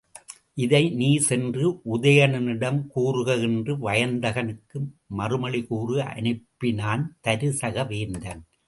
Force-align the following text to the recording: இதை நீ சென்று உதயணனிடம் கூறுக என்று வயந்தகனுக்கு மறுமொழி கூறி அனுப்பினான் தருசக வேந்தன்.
இதை 0.53 0.81
நீ 0.91 1.09
சென்று 1.17 1.65
உதயணனிடம் 1.93 2.79
கூறுக 2.87 3.35
என்று 3.41 3.75
வயந்தகனுக்கு 3.77 4.79
மறுமொழி 5.19 5.63
கூறி 5.63 5.99
அனுப்பினான் 6.11 7.05
தருசக 7.27 7.87
வேந்தன். 7.87 8.43